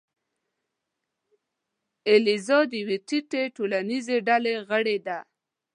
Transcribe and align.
الیزا 2.13 2.59
د 2.71 2.71
یوې 2.81 2.97
ټیټې 3.07 3.43
ټولنیزې 3.55 4.17
ډلې 4.27 4.53
غړې 4.69 4.97
ده. 5.05 5.17